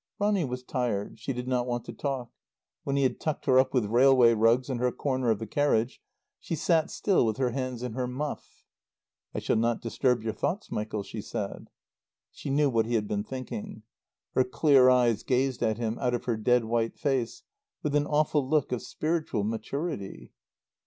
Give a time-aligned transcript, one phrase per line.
[0.17, 1.19] Ronny was tired.
[1.19, 2.31] She did not want to talk.
[2.83, 6.01] When he had tucked her up with railway rugs in her corner of the carriage
[6.39, 8.63] she sat still with her hands in her muff.
[9.35, 11.69] "I shall not disturb your thoughts, Michael," she said.
[12.31, 13.83] She knew what he had been thinking.
[14.33, 17.43] Her clear eyes gazed at him out of her dead white face
[17.83, 20.31] with an awful look of spiritual maturity.